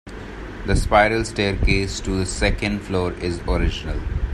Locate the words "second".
2.25-2.79